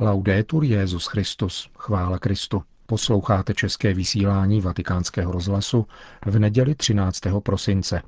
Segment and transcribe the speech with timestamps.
[0.00, 2.62] Laudetur Jezus Christus, chvála Kristu.
[2.86, 5.86] Posloucháte české vysílání Vatikánského rozhlasu
[6.26, 7.20] v neděli 13.
[7.42, 8.02] prosince.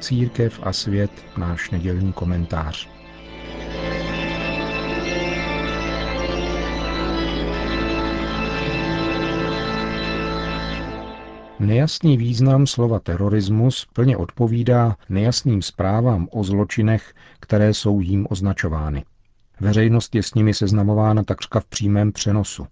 [0.00, 2.97] Církev a svět, náš nedělní komentář.
[11.60, 19.04] Nejasný význam slova terorismus plně odpovídá nejasným zprávám o zločinech, které jsou jím označovány.
[19.60, 22.66] Veřejnost je s nimi seznamována takřka v přímém přenosu.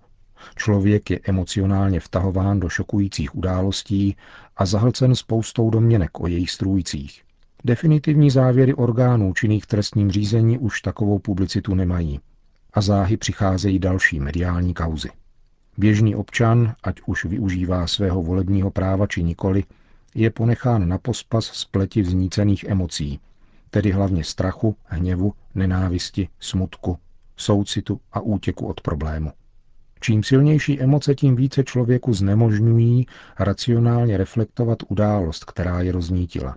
[0.57, 4.17] Člověk je emocionálně vtahován do šokujících událostí
[4.57, 7.23] a zahlcen spoustou domněnek o jejich strůjcích.
[7.65, 12.21] Definitivní závěry orgánů činných trestním řízení už takovou publicitu nemají.
[12.75, 15.09] A záhy přicházejí další mediální kauzy.
[15.79, 19.65] Běžný občan, ať už využívá svého volebního práva či nikoli,
[20.15, 23.21] je ponechán na pospas spleti vznícených emocí,
[23.71, 26.99] tedy hlavně strachu, hněvu, nenávisti, smutku,
[27.37, 29.33] soucitu a útěku od problému.
[30.01, 33.07] Čím silnější emoce, tím více člověku znemožňují
[33.39, 36.57] racionálně reflektovat událost, která je roznítila.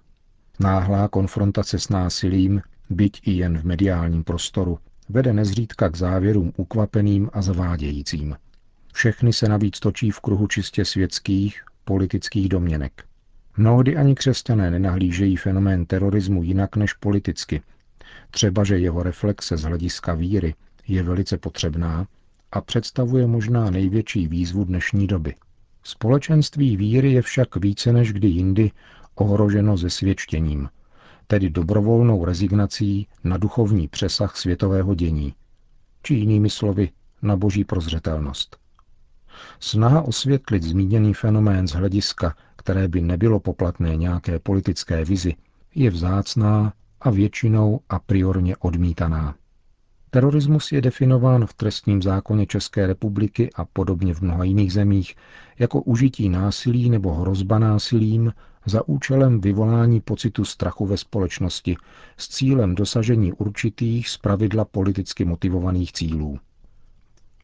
[0.60, 7.30] Náhlá konfrontace s násilím, byť i jen v mediálním prostoru, vede nezřídka k závěrům ukvapeným
[7.34, 8.36] a zavádějícím–
[8.94, 13.04] všechny se navíc točí v kruhu čistě světských, politických domněnek.
[13.58, 17.62] Mnohdy ani křesťané nenahlížejí fenomén terorismu jinak než politicky.
[18.32, 20.56] Třeba, že jeho reflexe z hlediska víry
[20.88, 22.08] je velice potřebná
[22.52, 25.36] a představuje možná největší výzvu dnešní doby.
[25.84, 28.72] Společenství víry je však více než kdy jindy
[29.16, 30.70] ohroženo zesvědčením,
[31.28, 35.34] tedy dobrovolnou rezignací na duchovní přesah světového dění,
[36.04, 36.90] či jinými slovy
[37.22, 38.59] na boží prozřetelnost.
[39.60, 45.36] Snaha osvětlit zmíněný fenomén z hlediska, které by nebylo poplatné nějaké politické vizi,
[45.76, 49.36] je vzácná a většinou a priorně odmítaná.
[50.12, 55.16] Terorismus je definován v trestním zákoně České republiky a podobně v mnoha jiných zemích
[55.60, 58.34] jako užití násilí nebo hrozba násilím
[58.66, 61.78] za účelem vyvolání pocitu strachu ve společnosti
[62.18, 66.40] s cílem dosažení určitých zpravidla politicky motivovaných cílů.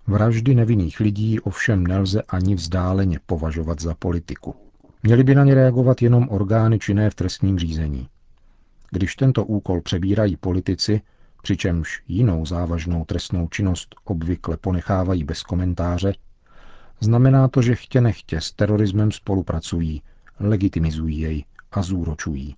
[0.07, 4.55] Vraždy nevinných lidí ovšem nelze ani vzdáleně považovat za politiku.
[5.03, 8.09] Měli by na ně reagovat jenom orgány činné v trestním řízení.
[8.91, 11.01] Když tento úkol přebírají politici,
[11.43, 16.13] přičemž jinou závažnou trestnou činnost obvykle ponechávají bez komentáře,
[16.99, 20.01] znamená to, že chtě nechtě s terorismem spolupracují,
[20.39, 22.55] legitimizují jej a zúročují.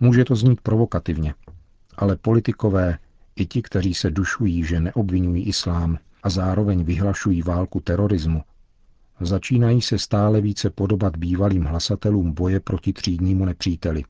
[0.00, 1.34] Může to znít provokativně,
[1.96, 2.98] ale politikové,
[3.36, 8.42] i ti, kteří se dušují, že neobvinují islám, a zároveň vyhlašují válku terorismu,
[9.20, 14.04] začínají se stále více podobat bývalým hlasatelům boje proti třídnímu nepříteli,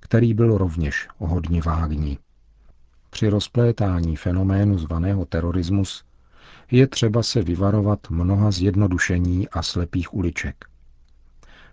[0.00, 2.18] který byl rovněž hodně vágní.
[3.10, 6.04] Při rozplétání fenoménu zvaného terorismus
[6.70, 10.64] je třeba se vyvarovat mnoha zjednodušení a slepých uliček.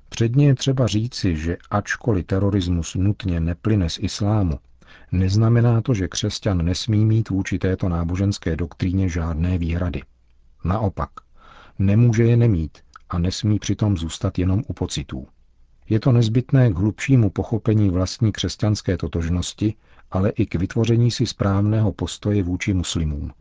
[0.09, 4.59] Předně je třeba říci, že ačkoliv terorismus nutně neplyne z islámu,
[5.12, 10.02] neznamená to, že křesťan nesmí mít vůči této náboženské doktríně žádné výhrady.
[10.64, 11.09] Naopak,
[11.80, 12.78] nemůže je nemít
[13.09, 15.28] a nesmí přitom zůstat jenom u pocitů.
[15.90, 19.75] Je to nezbytné k hlubšímu pochopení vlastní křesťanské totožnosti,
[20.12, 23.31] ale i k vytvoření si správného postoje vůči muslimům.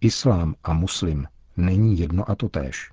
[0.00, 1.26] Islám a muslim
[1.56, 2.90] není jedno a totéž.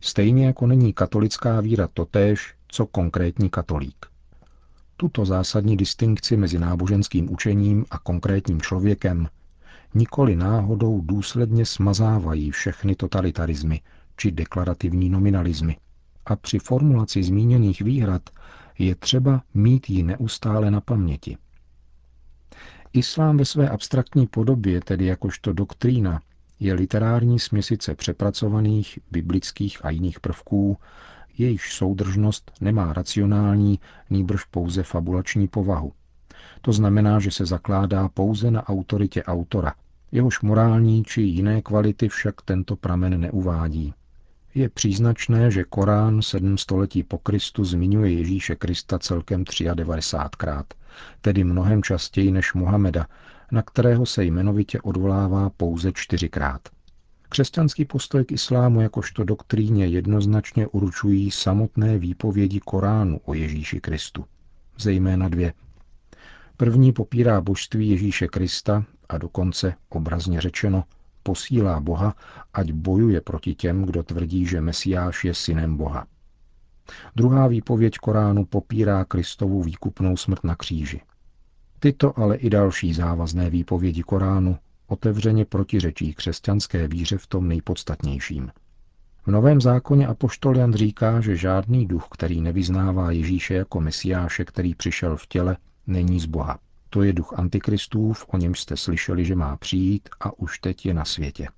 [0.00, 4.06] Stejně jako není katolická víra totéž, co konkrétní katolík.
[4.96, 9.28] Tuto zásadní distinkci mezi náboženským učením a konkrétním člověkem
[9.94, 13.80] nikoli náhodou důsledně smazávají všechny totalitarismy
[14.16, 15.76] či deklarativní nominalismy.
[16.26, 18.30] A při formulaci zmíněných výhrad
[18.78, 21.36] je třeba mít ji neustále na paměti.
[22.92, 26.20] Islám ve své abstraktní podobě, tedy jakožto doktrína,
[26.60, 30.76] je literární směsice přepracovaných biblických a jiných prvků,
[31.38, 33.80] jejíž soudržnost nemá racionální,
[34.10, 35.92] nýbrž pouze fabulační povahu.
[36.60, 39.74] To znamená, že se zakládá pouze na autoritě autora,
[40.12, 43.94] jehož morální či jiné kvality však tento pramen neuvádí.
[44.54, 50.64] Je příznačné, že Korán sedm století po Kristu zmiňuje Ježíše Krista celkem 93krát,
[51.20, 53.06] tedy mnohem častěji než Mohameda,
[53.52, 56.75] na kterého se jmenovitě odvolává pouze čtyřikrát.
[57.28, 64.24] Křesťanský postoj k islámu jakožto doktríně jednoznačně uručují samotné výpovědi Koránu o Ježíši Kristu.
[64.78, 65.52] Zejména dvě.
[66.56, 70.84] První popírá božství Ježíše Krista a dokonce, obrazně řečeno,
[71.22, 72.14] posílá Boha,
[72.54, 76.06] ať bojuje proti těm, kdo tvrdí, že Mesiáš je synem Boha.
[77.16, 81.00] Druhá výpověď Koránu popírá Kristovu výkupnou smrt na kříži.
[81.78, 88.50] Tyto ale i další závazné výpovědi Koránu otevřeně protiřečí křesťanské víře v tom nejpodstatnějším.
[89.26, 94.74] V Novém zákoně Apoštol Jan říká, že žádný duch, který nevyznává Ježíše jako mesiáše, který
[94.74, 95.56] přišel v těle,
[95.86, 96.58] není z Boha.
[96.90, 100.94] To je duch antikristův, o něm jste slyšeli, že má přijít a už teď je
[100.94, 101.48] na světě.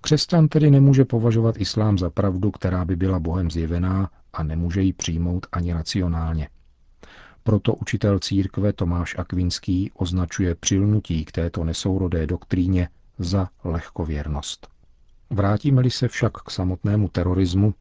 [0.00, 4.92] Křesťan tedy nemůže považovat islám za pravdu, která by byla Bohem zjevená a nemůže ji
[4.92, 6.48] přijmout ani racionálně.
[7.46, 12.88] Proto učitel církve Tomáš Akvinský označuje přilnutí k této nesourodé doktríně
[13.18, 14.68] za lehkověrnost.
[15.30, 17.74] Vrátíme-li se však k samotnému terorismu,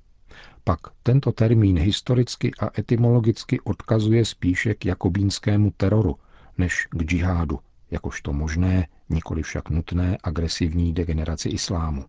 [0.63, 6.15] pak tento termín historicky a etymologicky odkazuje spíše k jakobínskému teroru
[6.57, 7.59] než k džihádu,
[7.91, 12.06] jakožto možné, nikoli však nutné agresivní degeneraci islámu.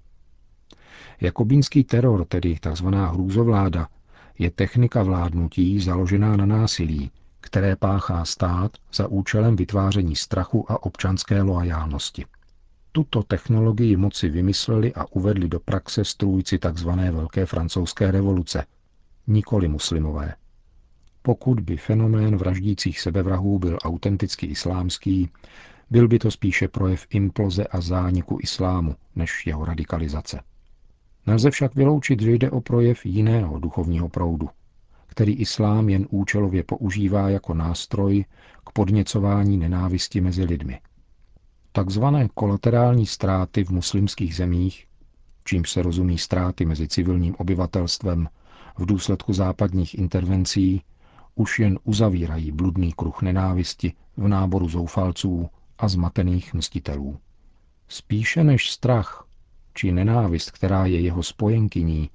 [1.21, 2.87] Jakobínský teror, tedy tzv.
[2.87, 3.89] hrůzovláda,
[4.39, 7.11] je technika vládnutí založená na násilí,
[7.47, 12.25] které páchá stát za účelem vytváření strachu a občanské loajálnosti.
[12.93, 16.89] Tuto technologii moci vymysleli a uvedli do praxe strůjci tzv.
[16.89, 18.67] Velké francouzské revoluce,
[19.27, 20.35] nikoli muslimové.
[21.23, 25.31] Pokud by fenomén vraždících sebevrahů byl autenticky islámský,
[25.91, 30.41] byl by to spíše projev imploze a zániku islámu, než jeho radikalizace.
[31.27, 34.49] Nelze však vyloučit, že jde o projev jiného duchovního proudu,
[35.07, 38.25] který islám jen účelově používá jako nástroj
[38.67, 40.81] k podněcování nenávisti mezi lidmi.
[41.73, 44.87] Takzvané kolaterální ztráty v muslimských zemích,
[45.45, 48.29] čím se rozumí ztráty mezi civilním obyvatelstvem
[48.79, 50.83] v důsledku západních intervencí,
[51.35, 55.49] už jen uzavírají bludný kruh nenávisti v náboru zoufalců
[55.79, 57.19] a zmatených mstitelů.
[57.89, 59.27] Spíše než strach
[59.75, 62.11] či nenávist, která je jeho spojenkyní,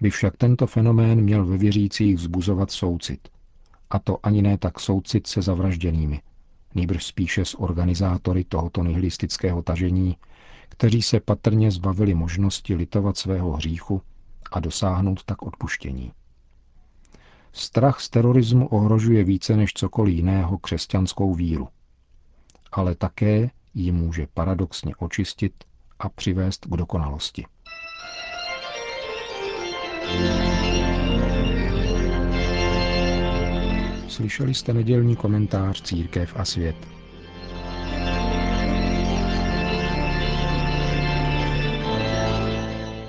[0.00, 3.28] by však tento fenomén měl ve věřících vzbuzovat soucit.
[3.90, 6.22] A to ani ne tak soucit se zavražděnými,
[6.74, 10.16] nýbrž spíše s organizátory tohoto nihilistického tažení,
[10.68, 14.02] kteří se patrně zbavili možnosti litovat svého hříchu
[14.52, 16.12] a dosáhnout tak odpuštění.
[17.52, 21.68] Strach z terorismu ohrožuje více než cokoliv jiného křesťanskou víru.
[22.72, 25.64] Ale také ji může paradoxně očistit
[25.98, 27.44] a přivést k dokonalosti.
[34.08, 36.76] Slyšeli jste nedělní komentář Církev a svět.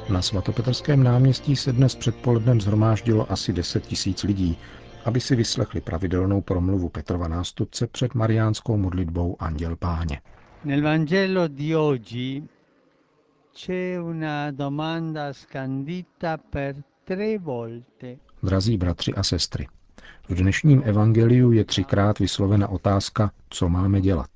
[0.09, 4.57] Na svatopetrském náměstí se dnes předpolednem zhromáždilo asi 10 tisíc lidí,
[5.05, 10.21] aby si vyslechli pravidelnou promluvu Petrova nástupce před mariánskou modlitbou Anděl Páně.
[11.47, 12.43] Di oggi
[13.53, 18.17] c'è una domanda scandita per tre volte.
[18.41, 19.67] Drazí bratři a sestry,
[20.29, 24.29] v dnešním evangeliu je třikrát vyslovena otázka, co máme dělat.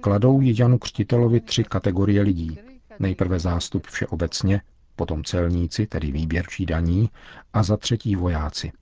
[0.00, 2.58] Kladou ji Janu Křtitelovi tři kategorie lidí.
[2.98, 4.62] Nejprve zástup všeobecně,
[4.96, 7.10] potom celníci, tedy výběrčí daní,
[7.52, 8.72] a za třetí vojáci.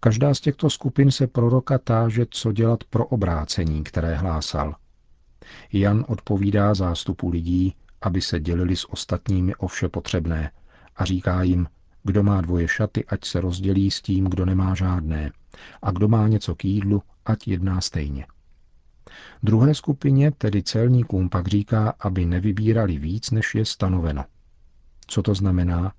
[0.00, 4.74] Každá z těchto skupin se proroka táže, co dělat pro obrácení, které hlásal.
[5.72, 10.50] Jan odpovídá zástupu lidí, aby se dělili s ostatními o vše potřebné
[10.96, 11.66] a říká jim,
[12.02, 15.32] kdo má dvoje šaty, ať se rozdělí s tím, kdo nemá žádné,
[15.82, 18.26] a kdo má něco k jídlu, ať jedná stejně.
[19.42, 24.24] Druhé skupině, tedy celníkům, pak říká, aby nevybírali víc, než je stanoveno.
[25.06, 25.92] Co to znamená?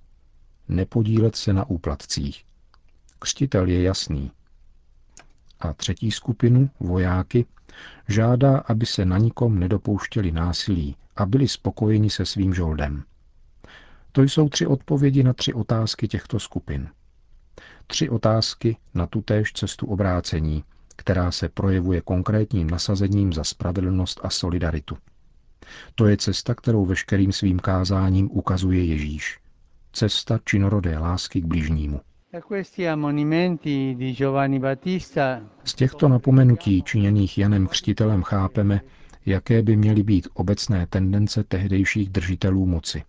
[0.68, 2.44] Nepodílet se na úplatcích.
[3.18, 4.30] Křtitel je jasný.
[5.60, 7.46] A třetí skupinu, vojáky,
[8.08, 13.04] žádá, aby se na nikom nedopouštěli násilí a byli spokojeni se svým žoldem.
[14.12, 16.88] To jsou tři odpovědi na tři otázky těchto skupin.
[17.86, 20.64] Tři otázky na tutéž cestu obrácení,
[20.96, 24.96] která se projevuje konkrétním nasazením za spravedlnost a solidaritu.
[25.94, 29.40] To je cesta, kterou veškerým svým kázáním ukazuje Ježíš.
[29.92, 32.00] Cesta činorodé lásky k bližnímu.
[35.64, 38.80] Z těchto napomenutí činěných Janem Křtitelem chápeme,
[39.26, 43.02] jaké by měly být obecné tendence tehdejších držitelů moci.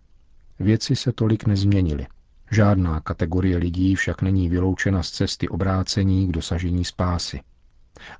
[0.58, 2.06] Věci se tolik nezměnily.
[2.50, 7.40] Žádná kategorie lidí však není vyloučena z cesty obrácení k dosažení spásy.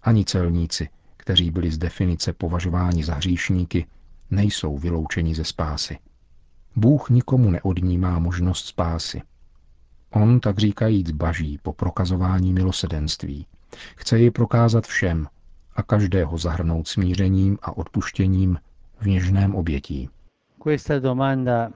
[0.03, 3.87] Ani celníci, kteří byli z definice považováni za hříšníky,
[4.31, 5.99] nejsou vyloučeni ze spásy.
[6.77, 9.23] Bůh nikomu neodnímá možnost spásy.
[10.11, 13.47] On, tak říkajíc, baží po prokazování milosedenství.
[13.97, 15.27] Chce ji prokázat všem
[15.77, 18.59] a každého zahrnout smířením a odpuštěním
[19.01, 20.11] v něžném obětí.
[20.63, 21.73] Questa domanda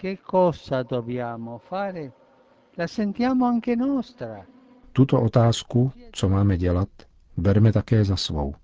[0.00, 2.12] che cosa dobbiamo fare
[2.78, 4.46] la sentiamo anche nostra.
[4.92, 6.88] Tuto otázku, co máme dělat,
[7.36, 8.54] berme také za svou.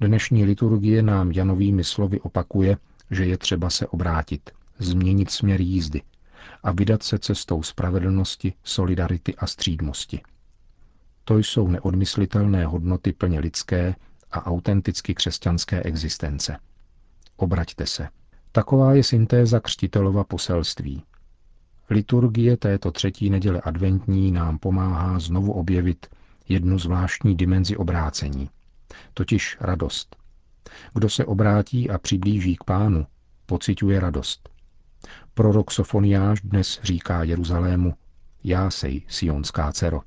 [0.00, 2.76] Dnešní liturgie nám Janovými slovy opakuje,
[3.10, 6.02] že je třeba se obrátit, změnit směr jízdy
[6.62, 10.20] a vydat se cestou spravedlnosti, solidarity a střídmosti.
[11.24, 13.94] To jsou neodmyslitelné hodnoty plně lidské
[14.32, 16.58] a autenticky křesťanské existence.
[17.36, 18.08] Obraťte se.
[18.52, 21.02] Taková je syntéza křtitelova poselství.
[21.90, 26.06] Liturgie této třetí neděle adventní nám pomáhá znovu objevit
[26.48, 28.50] jednu zvláštní dimenzi obrácení,
[29.14, 30.16] totiž radost.
[30.94, 33.06] Kdo se obrátí a přiblíží k pánu,
[33.46, 34.48] pociťuje radost.
[35.34, 37.94] Prorok Sofoniáš dnes říká Jeruzalému,
[38.44, 40.00] jásej, sionská dcero.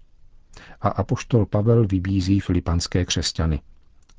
[0.81, 3.61] A apoštol Pavel vybízí filipanské křesťany.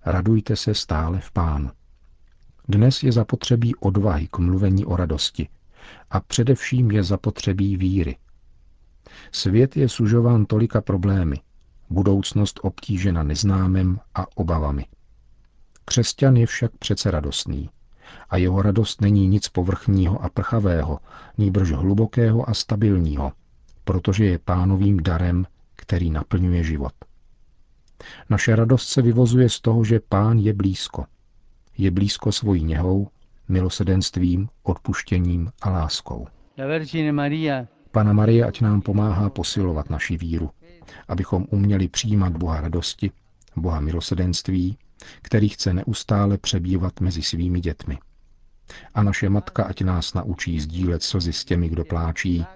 [0.04, 1.70] Radujte se stále v pánu.
[2.68, 5.48] Dnes je zapotřebí odvahy k mluvení o radosti
[6.10, 8.16] a především je zapotřebí víry.
[9.32, 11.36] Svět je sužován tolika problémy,
[11.90, 14.86] budoucnost obtížena neznámem a obavami.
[15.84, 17.70] Křesťan je však přece radostný.
[18.30, 20.98] A jeho radost není nic povrchního a prchavého,
[21.38, 23.32] nýbrž hlubokého a stabilního,
[23.84, 26.92] protože je pánovým darem, který naplňuje život.
[28.30, 31.04] Naše radost se vyvozuje z toho, že pán je blízko.
[31.78, 33.08] Je blízko svojí něhou,
[33.48, 36.26] milosedenstvím, odpuštěním a láskou.
[37.90, 40.50] Pana Marie ať nám pomáhá posilovat naši víru,
[41.08, 43.10] abychom uměli přijímat Boha radosti,
[43.56, 44.78] Boha milosedenství,
[45.22, 47.98] který chce neustále přebývat mezi svými dětmi.
[48.94, 52.46] A naše matka ať nás naučí sdílet slzy s těmi, kdo pláčí,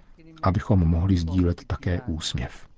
[0.42, 2.68] abychom mohli sdílet také úsměv.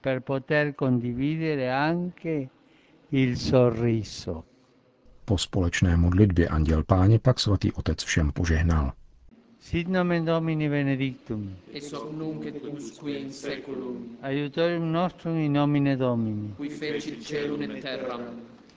[0.00, 2.48] Per poter condividere anche
[3.10, 4.44] il sorriso.
[5.24, 8.92] Po společné modlitbě Anděl Páně pak svatý otec všem požehnal.
[9.60, 11.56] Sit nomen Domini benedictum.
[11.72, 14.16] Ex hoc nunc et usque in seculum.
[14.22, 16.54] Aiutorium nostrum in nomine Domini.
[16.56, 18.20] Qui fecit celum et terram.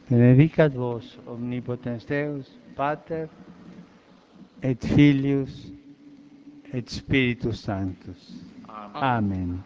[0.09, 3.29] Benedicat vos omnipotens Deus, Pater
[4.61, 5.71] et Filius
[6.73, 8.33] et Spiritus Sanctus.
[8.67, 9.03] Amen.
[9.03, 9.63] Amen.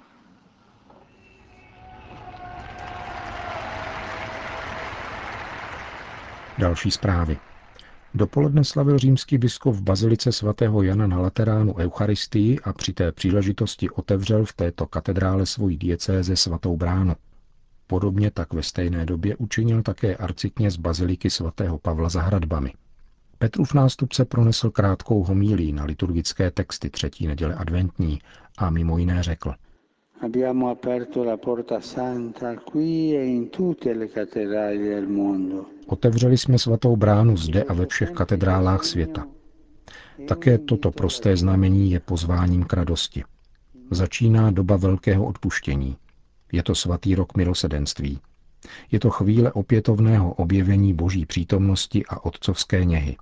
[6.58, 7.38] Další zprávy.
[8.14, 13.90] Dopoledne slavil římský biskop v bazilice svatého Jana na Lateránu Eucharistii a při té příležitosti
[13.90, 17.16] otevřel v této katedrále svoji diecéze svatou bránu.
[17.88, 22.74] Podobně tak ve stejné době učinil také arcikněz baziliky svatého Pavla za hradbami.
[23.38, 28.20] Petrův nástupce pronesl krátkou homílí na liturgické texty třetí neděle adventní
[28.58, 29.54] a mimo jiné řekl–
[30.20, 35.66] Abbiamo aperto la porta santa qui e in tutte le cattedrali del mondo.
[35.86, 39.28] Otevřeli jsme svatou bránu zde a ve všech katedrálách světa.
[40.28, 43.24] Také toto prosté znamení je pozváním k radosti.
[43.92, 45.98] Začíná doba velkého odpuštění.
[46.52, 48.20] Je to svatý rok milosedenství.
[48.92, 53.18] Je to chvíle opětovného objevení boží přítomnosti a otcovské něhy.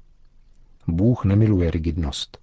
[0.87, 2.37] Bůh nemiluje rigidnost.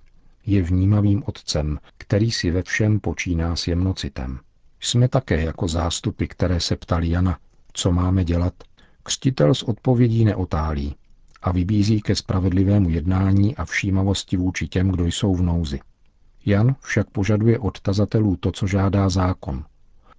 [0.47, 4.39] Je vnímavým otcem, který si ve všem počíná s jemnocitem.
[4.81, 7.39] Jsme také jako zástupy, které se ptali Jana,
[7.73, 8.55] co máme dělat.
[9.03, 10.97] Křtitel s odpovědí neotálí
[11.43, 15.81] a vybízí ke spravedlivému jednání a všímavosti vůči těm, kdo jsou v nouzi.
[16.47, 19.65] Jan však požaduje od tazatelů to, co žádá zákon.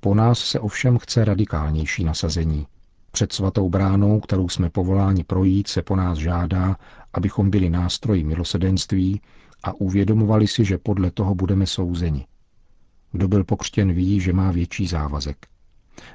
[0.03, 2.67] Po nás se ovšem chce radikálnější nasazení.
[3.12, 6.77] Před svatou bránou, kterou jsme povoláni projít, se po nás žádá,
[7.13, 9.22] abychom byli nástroji milosedenství
[9.63, 12.25] a uvědomovali si, že podle toho budeme souzeni.
[13.12, 15.48] Kdo byl pokřtěn ví, že má větší závazek.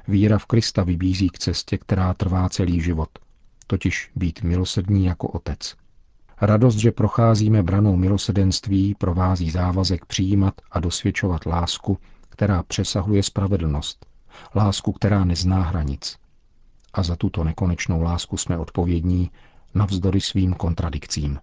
[0.07, 3.09] Víra v Krista vybízí k cestě, která trvá celý život,
[3.67, 5.75] totiž být milosedný jako otec.
[6.41, 11.97] Radost, že procházíme branou milosedenství, provází závazek přijímat a dosvědčovat lásku,
[12.29, 14.05] která přesahuje spravedlnost,
[14.55, 16.17] lásku, která nezná hranic.
[16.93, 19.31] A za tuto nekonečnou lásku jsme odpovědní
[19.73, 21.39] navzdory svým kontradikcím.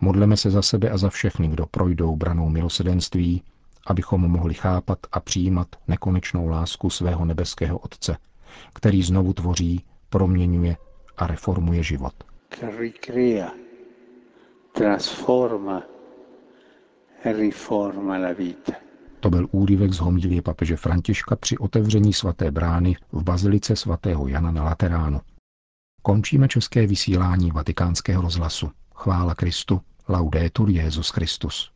[0.00, 3.42] Modleme se za sebe a za všechny, kdo projdou branou milosedenství,
[3.86, 8.16] abychom mohli chápat a přijímat nekonečnou lásku svého nebeského Otce,
[8.74, 10.76] který znovu tvoří, proměňuje
[11.16, 12.14] a reformuje život.
[14.72, 15.82] transforma,
[17.24, 18.89] e riforma la vita.
[19.20, 24.52] To byl úryvek z homílie papeže Františka při otevření svaté brány v bazilice svatého Jana
[24.52, 25.20] na Lateránu.
[26.02, 28.70] Končíme české vysílání vatikánského rozhlasu.
[28.94, 29.80] Chvála Kristu.
[30.08, 31.72] Laudetur Jezus Christus.